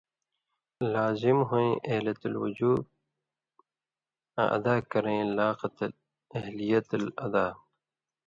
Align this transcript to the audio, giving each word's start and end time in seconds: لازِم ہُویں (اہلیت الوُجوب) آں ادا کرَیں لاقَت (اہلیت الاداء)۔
لازِم 0.93 1.37
ہُویں 1.49 1.73
(اہلیت 1.89 2.21
الوُجوب) 2.27 2.81
آں 4.41 4.47
ادا 4.57 4.75
کرَیں 4.91 5.23
لاقَت 5.37 5.77
(اہلیت 6.37 6.89
الاداء)۔ 6.97 7.51